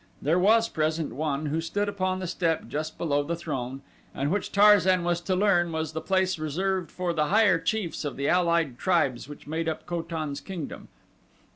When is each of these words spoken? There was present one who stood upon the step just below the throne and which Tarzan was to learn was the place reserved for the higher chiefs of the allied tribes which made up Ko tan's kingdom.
There 0.19 0.39
was 0.39 0.67
present 0.67 1.13
one 1.13 1.45
who 1.45 1.61
stood 1.61 1.87
upon 1.87 2.17
the 2.17 2.25
step 2.25 2.67
just 2.67 2.97
below 2.97 3.21
the 3.21 3.35
throne 3.35 3.83
and 4.15 4.31
which 4.31 4.51
Tarzan 4.51 5.03
was 5.03 5.21
to 5.21 5.35
learn 5.35 5.71
was 5.71 5.91
the 5.91 6.01
place 6.01 6.39
reserved 6.39 6.89
for 6.89 7.13
the 7.13 7.27
higher 7.27 7.59
chiefs 7.59 8.03
of 8.03 8.15
the 8.17 8.27
allied 8.27 8.79
tribes 8.79 9.29
which 9.29 9.45
made 9.45 9.69
up 9.69 9.85
Ko 9.85 10.01
tan's 10.01 10.41
kingdom. 10.41 10.87